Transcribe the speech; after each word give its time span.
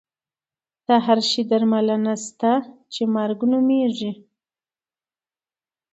د 0.87 0.89
هر 1.05 1.19
شي 1.29 1.41
درملنه 1.49 2.13
شته 2.25 2.51
چې 2.93 3.03
مرګ 3.15 3.39
نومېږي. 3.51 4.11